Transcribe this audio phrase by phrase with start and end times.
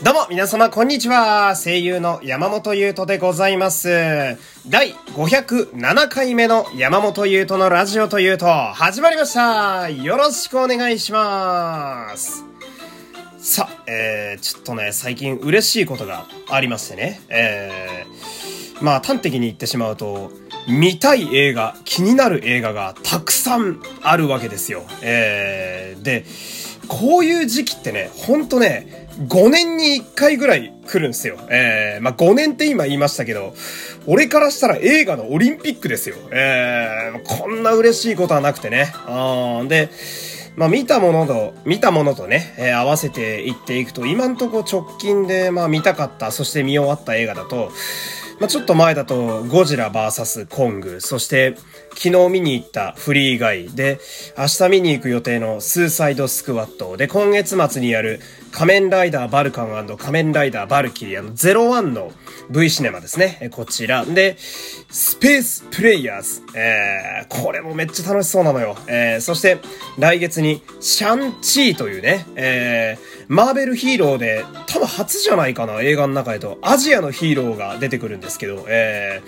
[0.00, 1.56] どうも、皆様、こんにちは。
[1.56, 3.88] 声優の山本優斗でございます。
[4.68, 9.90] 第507回目の山本優斗のラジオというと、始まりました。
[9.90, 12.44] よろしくお願いします。
[13.38, 17.20] さあ、えー、ちょっとね、最近嬉しいことがありましてね。
[17.28, 20.30] えー、まあ、端的に言ってしまうと、
[20.68, 24.84] 見たい映画、気になる映画がたくさんあるわけですよ。
[25.02, 26.24] えー、で、
[26.88, 31.38] こういう時期ってね、ほんとね、5年に1回ぐらい来るんですよ。
[31.50, 33.54] えー、まあ、5年って今言いましたけど、
[34.06, 36.16] 俺からしたら映画のオリンピックですよ。
[36.30, 38.92] えー、こんな嬉しいことはなくてね。
[39.06, 39.88] あで、
[40.56, 47.72] まあ、見たものと、見たものとね、えー合わせていっていくと、今んとこ直近で、まあ、見たかった、そして見終わった映画だと、
[48.40, 51.56] まあ、ちょっと前だと、ゴジラ VS コング、そして、
[51.96, 53.98] 昨日見に行ったフリーガイで、
[54.38, 56.96] 明日見に行く予定のスーサイドスクワット。
[56.96, 62.12] で、今月末にやる仮面ライダーバルカン仮面ライダーバルキリアの01の
[62.50, 63.50] V シネマですね。
[63.52, 64.04] こちら。
[64.04, 66.42] で、スペースプレイヤーズ。
[66.54, 68.76] えー、これもめっちゃ楽しそうなのよ。
[68.86, 69.58] えー、そして、
[69.98, 79.20] 来月に、シャンチーというね、えー、マーベルヒーローで、多分初じゃないかな、映画の中でと、アジアのヒーローが出てくるんですけど、え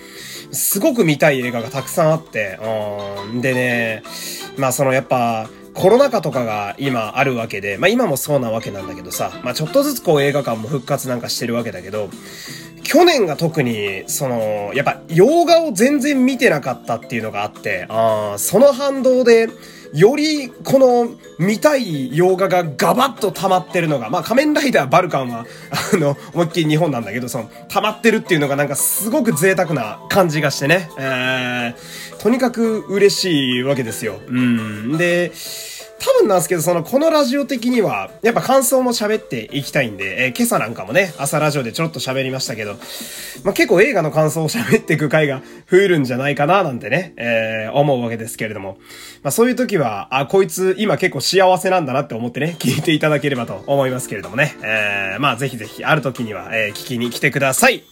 [0.49, 2.59] ー、すごく見たい映画がたくさんあって、
[3.31, 4.03] うん、でね、
[4.57, 12.09] まあそのやっぱ、コロナ禍とかが今あるわけで、まあ今もそうなわけなんだけどさ、まあちょっとずつこう映画館も復活なんかしてるわけだけど、
[12.83, 19.47] 去年が特に、その、やっぱ洋画を全然見てなかったっていうのがあって、あその反動で、
[19.93, 25.45] より、この、見たい洋画がガバッと溜まってるのが、まあ、仮面ライダーバルカンは、
[25.93, 34.19] あの、思いっきり日本なんだけど、その、溜まってるっていうのがなんかすごく贅沢な感じがしてね、えー、とにかく嬉しいわけですよ。
[34.27, 34.97] うん。
[34.97, 35.31] で、
[36.03, 42.75] 多分なんですけど、その、このラジオ的には、やっぱ感想も喋っていきたいんで、えー今朝なんかもね、朝ラジオでちょっと喋りましたけど、
[43.43, 48.77] まあ、結構映画の感想を喋っていく回が増えるんじゃないかな、なんてね、えー思うわけですけれども。
[49.21, 54.55] まあ、そういう時は、あ、こいつ今結構幸せなんだなって思ってね、 聞いていただければと思いますけれどもね。
[54.63, 57.83] えーまあ、ぜひぜひ、ある時には、えー聞きに来てください。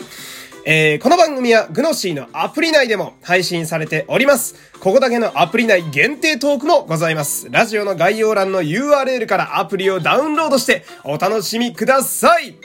[0.65, 4.55] えーこの番組はグノシーのアプリ内でも配信されております。
[4.79, 7.47] ここだけのアプリ内限定トークもございます。
[7.49, 12.55] ラジオの概要欄の URL からアプリをダウンロードしてお楽しみください。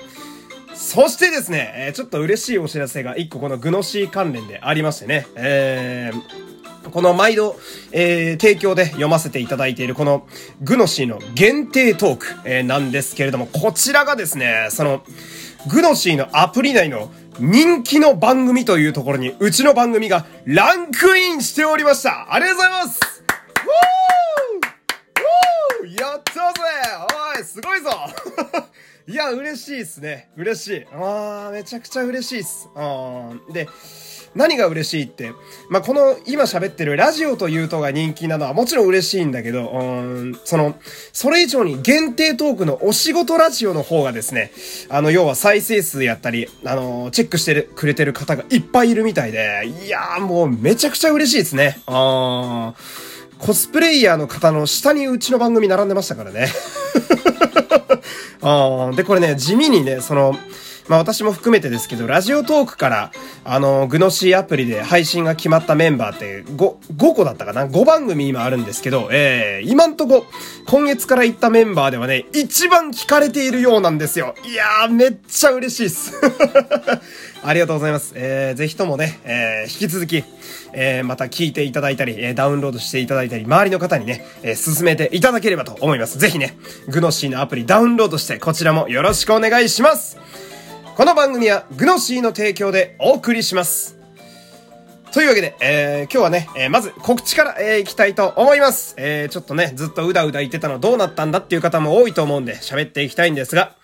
[0.74, 7.56] そしてですね、えーちょっと嬉しいお知らせが一個このグノシー関連でありましてね、えーこの毎度、
[7.92, 10.26] えー提供で読ませていただいているこの
[10.62, 15.02] グノシーの限定トーク、えーなんですけれども、こちらがですね、その、
[15.70, 23.00] グノシーのアプリ内の人気の番組というところに、うちの番組がランクインしておりましたありがとうございます
[25.82, 26.60] ウォーウォーやったぜ
[27.36, 27.90] おい、すごいぞ
[29.06, 30.30] いや、嬉しいっすね。
[30.34, 30.86] 嬉しい。
[30.92, 32.70] あー、めちゃくちゃ嬉しいっす。
[32.74, 33.68] あーで、
[34.34, 35.32] 何が嬉しいって、
[35.68, 39.82] まあ、この今喋ってるラジオというとが人気なのはもちろん嬉しいんだけど、う
[40.30, 40.76] ん、その、
[41.12, 44.50] それ以上に限定トークのお仕事ラジオの方がですね、
[44.88, 51.80] あの、要は再生数やったり、あの、チェックしてくれてる方がいっぱいいるみたいで、いやーもうめちゃくちゃ嬉しいですね。
[51.86, 53.14] あー。
[53.38, 56.48] コスプレイヤーの方の下にうちの番組並んでましたからね。
[58.40, 60.34] あで、これね、地味にね、その、
[60.88, 63.12] まあ私も含めてですけど、ラジオトークから、
[63.44, 70.26] あの、グノシーアプリで配信が決まったメンバーって5、5個だったかな ?5 番組今あるんですけど、えー、今んとこ、
[70.66, 74.34] 今月から行ったメンバーではね、一番聞かれているようなんですよ。
[74.44, 76.12] いやー、めっちゃ嬉しいっす。
[77.42, 78.12] ありがとうございます。
[78.14, 80.24] えー、ぜひともね、えー、引き続き、
[80.72, 86.18] えー、また聞いていただいたり、えー、ダウンロードしていただいたり、周りの方にね、えー、進めていただければと思います。
[86.18, 86.56] ぜひね、
[86.88, 90.18] グノシーのアプリダウンロードして、こちらもよろしくお願いします。
[90.96, 93.98] この番組はグノシーの提供でお送りします。
[95.12, 98.94] というわけで、えー、今日はね、えー、まず告知から、えー、いきたいと思います。
[98.96, 103.74] えー、ちょっとね、ずっとうだうだ言ってたのどうなったんだっていう方も多いと思うんで、喋っていきたいんですが、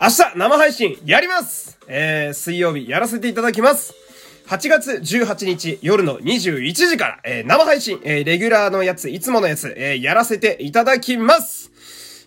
[0.00, 3.94] 明日生配信やりますえー、水曜日やらせていただきます。
[4.46, 11.72] 8月18日夜の21時から、えー、生配信、えー、レギュラーのやつ、いつものやつ、えー、やらせていただきます。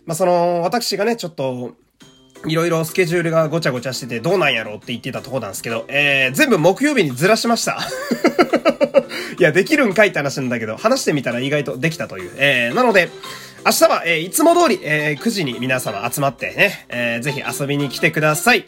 [0.06, 1.72] まあ、その、私がね、ちょっと、
[2.48, 7.80] いろいろスケジュールがごちゃごちゃしててどうなんやろうって言ってたとこなんですけど、えー、全部木曜日にずらしました。
[9.38, 12.32] いや、できるんかいって話なんだけど、話してみたら意外とできたという。
[12.38, 13.10] えー、なので、
[13.66, 18.66] 明日は、えー、いつも通り、えー、9時に皆様集まってね、えー、ぜひ遊びに来てください。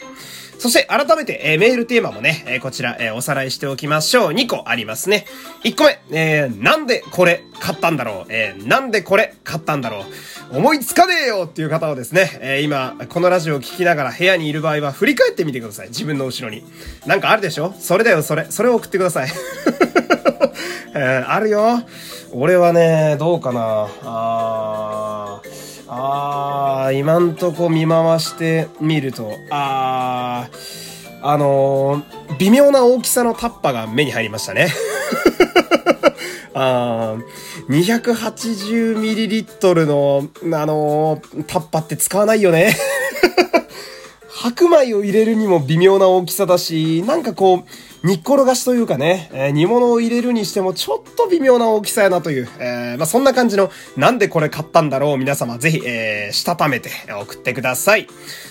[0.62, 4.32] そして改めて、えー、メールテーマもね、えー、こちら、えー、おさらいしておきましょう。
[4.32, 5.26] 2個ありますね。
[5.64, 10.04] 1個目、えー、なんでこれ買ったんだろうえー、なんでこれ買ったんだろ
[10.52, 15.88] う思いつかねえよっていう方はですね、えー、今、このラジオを聞きながら部屋にいる場合は振り返ってみてください。
[15.88, 16.62] 自分の後ろに。
[17.06, 17.74] なんかあるでしょ？
[17.80, 18.46] それだよ、それ。
[18.48, 19.30] それを送ってください。
[20.94, 21.82] えー、あるよ。
[22.30, 23.88] 俺はね、どうかな。
[24.04, 25.01] あー。
[25.94, 34.68] あー、今んとこ見回してみると、あー、あのー、微妙な大きさのタッパが目に入りましたね。
[36.54, 42.74] あー、280ml の、あのー、タッパって使わないよね。
[44.32, 47.64] 白米を入れるにも微妙な大きさだし、なんかこう、
[48.04, 58.08] 煮っ転がしというかね、えー、煮物を入れるにしてもちょっと微妙な大きさやなという、えー、まあ、そんな感じの、なんでこれ買ったんだろう皆様ぜひ、えー、したためて送ってください。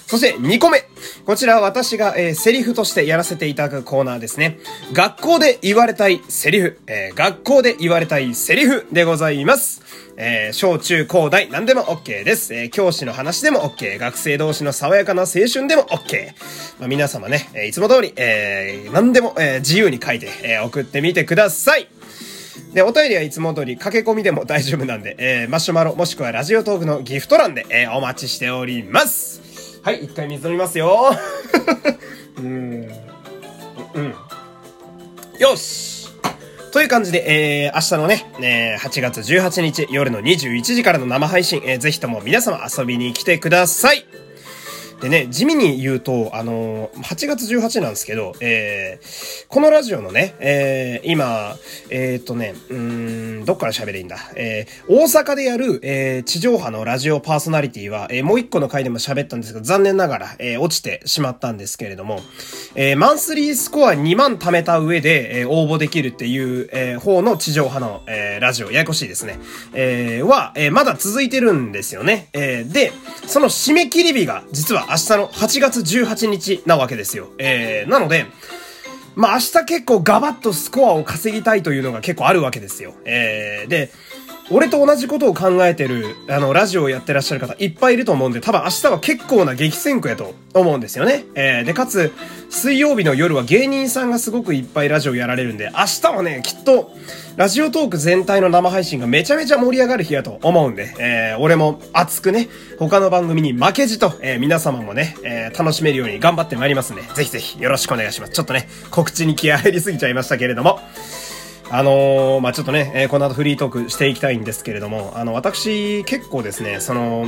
[0.07, 0.83] そして2個目。
[1.25, 4.57] こちら私が、えー、セリフとしてやらせていただくコーナーですね。
[4.93, 9.81] 学校で言われたいセリフ、えー、学校で言われたいセリフでございます。
[10.17, 12.53] えー、小中高大何でも OK です。
[12.53, 13.97] えー、教師の話でも OK。
[13.97, 16.33] 学生同士の爽やかな青春でも OK。
[16.79, 21.87] まあ、皆様ね、えー、いつも通り、えー、何でも、えー、自由に書いて、えー、送ってみてください。
[22.73, 29.81] で、お便りはいつも通り駆け込みでも大丈夫なんで、えー、マシュマロもしくはラジオトークのギフト欄で、えー、お待ちしております。
[29.83, 31.11] はい、一回水飲みますよ。
[32.37, 32.91] うん。
[33.93, 34.13] うん。
[35.39, 36.07] よし
[36.71, 44.05] という感じで、えー、明日のね、えー、8月18日夜の21時からの生配信、えー、ぜひとも皆様遊びに来てください。
[45.01, 51.55] でね、地味に言うと、あのー、8月18なんですけど、えー、このラジオのね、えー、今、
[51.89, 54.17] えー、っとね、うん、どっから喋れいいんだ？
[54.35, 62.21] えー、大阪でやる、えー、地上波のラジオパーソナリティは、えー、もう一個の回でも喋ったんですけど、残念ながら、えー、落ちてしまったんですけれども、
[62.75, 69.39] えー、マンスリースコア2万貯めた上で、えー、応募できるっていう、えー、方の地上波の、えー、ラジオ、ややこしいですね。
[69.73, 72.29] えー、は、えー、まだ続いてるんですよね。
[72.33, 72.91] えー、で、
[73.25, 77.29] その締め切り日が、実は明日の8月18日なわけですよ。
[77.37, 78.25] えー、なので、
[79.15, 82.93] まあ、明日結構ガバッとスコアを稼ぎたいというのが結構あるわけですよ。
[83.05, 83.89] えー、で、
[84.53, 91.23] 俺と同じことを考えてる、あの、ラジオをやってらっしゃる方いっぱいいると思うんで、多分明日は結構な激戦区やと思うんですよね。
[91.35, 92.11] えー、で、かつ、
[92.49, 96.91] 水曜日の夜は芸人さんがすごくいっぱいラジオやられるんで、明日はね、きっと、
[97.37, 108.33] ラジオトーク全体の生配信がめちゃめちゃ盛り上がる日やと思うんで、えー、俺も熱くね、他の番組に負けじと、えー、皆様もね、えー、楽しめるように頑張ってまいりますんで、ぜひぜひよろしくお願いします。
[108.33, 110.81] ちょっとね、告知に気合入りすぎちゃいましたけれども、
[111.73, 117.27] あのー、まあ、ちょっとね、えー、この後フリートークしていきたいんですけれども、あの、私、結構ですね、その、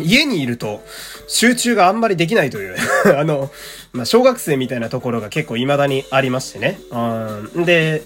[0.00, 0.82] 家にいると
[1.26, 2.76] 集中があんまりできないという
[3.18, 3.50] あの、
[3.92, 6.78] まあ、小学生みたいなところが結構未だにありましてね。
[6.90, 7.64] うん。
[7.64, 8.02] で、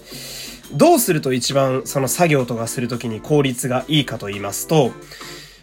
[0.73, 4.91] どうすると一番その作業とかするときに効率がいいかと言いますと、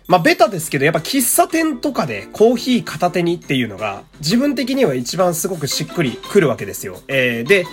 [0.06, 7.00] まあ、ベタですけど、やっぱ喫茶店とかでコーヒー片手にっていうのが、自分的には一番すごくしっくりくるわけですよ。
[7.08, 7.66] えー、で、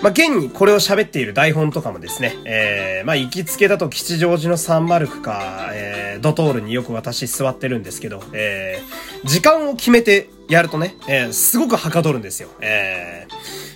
[0.00, 12.48] まあ、現にこれを喋っている台本とかもですね、えー、まあ、行きつけだと吉祥寺のサンマルクか、えー、ドトールによく私座ってるんですけど、えー、時間を決めてやるとね、えー、すごくはかどるんですよ。
[12.60, 13.26] え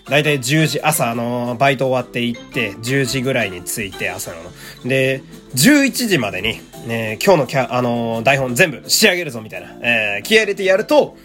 [0.06, 4.36] ー、だいたい10時、朝、あのー、バイト終わって行って、10時ぐらいに着いて、朝の。
[4.84, 5.22] で、
[5.56, 11.16] 11時までに、ね、今日のキャ、あのー、台本全部仕上げるぞ、みたいな、えー、気合入れてやると、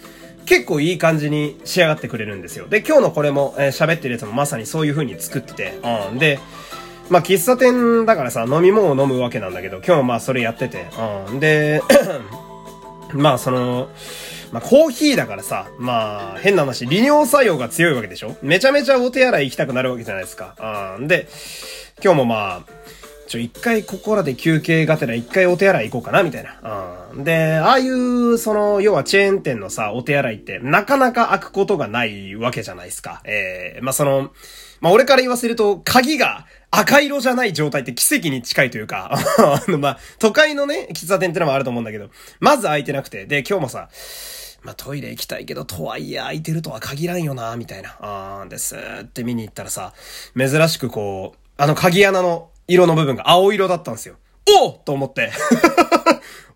[0.48, 2.68] 結構いい感じに仕上がってくれるんですよ。
[2.68, 5.80] で、今日のこれも、えー、喋ってるやつもまさにそういう風に作ってて、
[6.12, 6.20] うん。
[6.20, 6.40] で、
[7.10, 10.88] まあ、喫茶店だからさ、飲み物を飲むわけなんだけど、今日もまあ、それやってて、
[11.30, 11.40] うん。
[11.40, 11.82] で、
[13.14, 13.90] まあ、その、
[14.52, 18.36] まあ、コーヒーだからさ、まあ、変な話、利尿作用が強いわけでしょ？
[18.42, 20.96] めちゃめちゃお手洗い行きたくなるわけじゃないですか。
[20.98, 21.08] うん。
[21.08, 21.28] で、
[22.04, 22.72] 今日もまあ、
[23.28, 27.10] ちょ、一回ここらで休憩がてら一回お手洗い行こうかな、みたいな。
[27.14, 27.24] うん。
[27.24, 33.22] で、ああいう、その、要はチェーン店のさ、お手洗いって、なかなか開くことがないわけじゃないですか。
[33.26, 34.32] ええー、まあ、その、
[34.80, 43.90] まあ、俺から言わせると、鍵が赤色じゃない状態って奇跡に近いというか、 あの、まあ、都会のね、喫茶店ってのもあると思うんだけど、まず開いてなくて、で、今日もさ、
[44.64, 47.98] まあ、トイレ行きたいけど、とはいえ空いてるとは限らんよな、みたいな。
[48.00, 49.94] あーんですって見に行ったらさ、
[50.38, 54.18] 珍しくこう、あの鍵穴の色の部分が青色だったんですよ。
[54.64, 55.32] おと思って。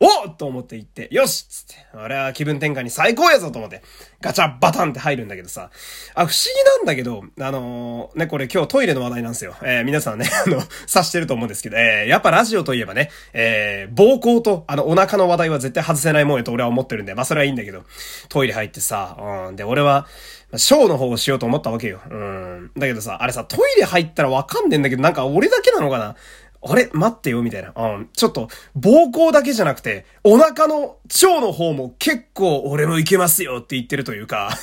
[0.03, 3.83] おと思って行って、よしつって、あれは気分転換に最高やぞと思って、
[4.19, 5.69] ガチャバタンって入るんだけどさ、
[6.15, 9.55] あ、不思議なんだけど、あのー、ね、これ今日トイレの話題なんですよ。
[9.61, 17.83] えー、皆さんね、 あの、察してると思うんですけど、えー、やっぱラジオといえばね、えー、膀胱と、あの、お腹の話題は絶対外せないもんやと俺は思ってるんで、まあそれはいいんだけど、
[18.27, 20.07] トイレ入ってさ、うん、で、俺は、
[20.55, 22.01] ショーの方をしようと思ったわけよ。
[22.09, 22.71] うん。
[22.75, 26.15] だけどさ、あれさ、トイレ入ったらわかんねえんだけど、なんか俺だけなのかな？
[26.63, 26.89] あれ？
[26.93, 27.73] 待ってよみたいな。
[27.75, 28.09] うん。
[28.13, 34.51] ちょっと、膀胱だけじゃなくて、お腹の腸の方も結構俺もいけますよって言ってるというか。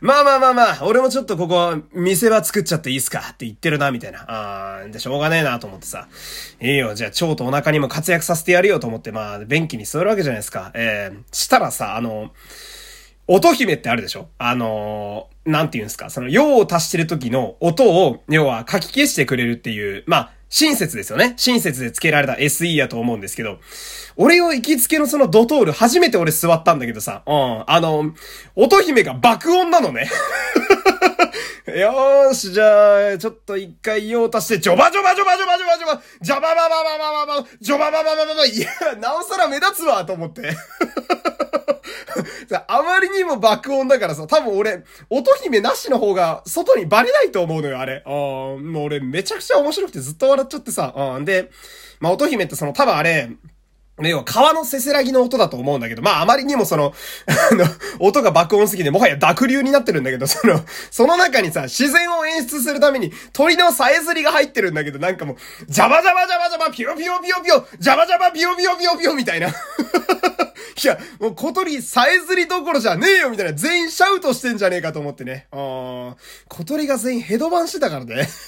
[0.00, 4.24] まあまあまあまあ、俺もちょっとここ、店場作っちゃっていいっすかって言ってるな、みたいな。
[4.28, 6.06] あー、で、しょうがねえなと思ってさ。
[6.62, 10.70] いいよ、じゃあ腸とお腹にも活躍させてやるよと思って、まあ、便器に座るわけじゃないですか。
[10.74, 12.30] えー、したらさ、あの、
[13.26, 14.28] 音姫ってあるでしょ？
[14.38, 16.10] あのー、なんて言うんですか？
[16.10, 21.34] その、用を足してる時の音を、要は書き消してくれるっていう、まあ、親切ですよね。
[21.36, 23.58] 親切で付けられた SE やと思うんですけど、
[24.16, 28.12] 俺を行きつけのそのドトール、初めて俺座ったんだけどさ、うん、あの、
[28.56, 30.10] 音姫が爆音なのね。
[31.76, 40.50] よーし、じゃあ、ちょっと一回用足して、ジョバジョバジョバジョバジョバジョバ、ジョバババババババ、ジョババババババ、いや、なおさら目立つわ、と思って。
[42.54, 48.02] あまりにも爆音だからさ、多分俺、音姫なしの方が外にバレないと思うのよ、あれ。
[48.06, 50.94] ああもう俺めちゃくちゃ面白くてずっと笑っちゃってさ。
[50.96, 51.24] うん。
[51.24, 51.50] で、
[52.00, 53.30] まあ、音姫ってその多分あれ、
[54.00, 56.94] ね、要は川のせせらぎの音だと思うんだけど、まああまりにもその、
[57.50, 57.64] あの、
[57.98, 65.36] 音が爆音すぎてもはや濁流になってるんだけど、その、その中にさ、自然を演出するために鳥のさえずりが入ってるんだけど、なんかもう、
[65.68, 69.48] ジャバジャバジャバジャバ、ピヨピヨピヨピヨ、ジャバジャバピヨピヨピヨピヨみたいな。
[70.82, 75.48] いや、もう小鳥さえずりどころじゃねえよみたいな、全員シャウトしてんじゃねえかと思ってね。
[75.50, 76.16] あー、
[76.48, 78.28] 小鳥が全員ヘドバンしてたからね。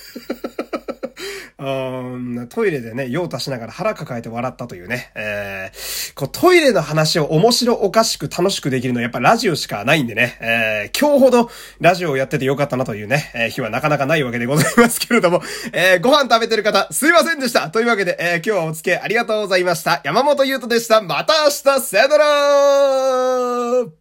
[1.59, 5.13] うん、トイレでね、用足しながら腹抱えて笑ったというね。
[5.15, 5.77] えー、
[6.15, 10.39] こうトイレの話を面白おかしく楽しくできるのはやっぱラジオしかないんでね。
[10.41, 11.51] えー、今日ほど
[11.81, 17.71] ラジオをやっててよかったなというね、えー、日はなかなかないわけでございますけれども、えー、ご飯食べてる方、すいませんでした。
[17.71, 20.01] というわけで、えー、今日はお付き合いありがとうございました。
[20.05, 21.01] 山本優斗でした。
[21.01, 24.00] また明日、さよなら